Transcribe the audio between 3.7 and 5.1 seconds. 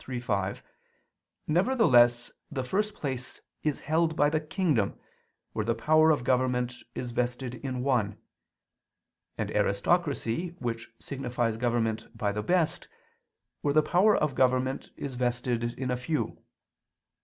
held by the kingdom,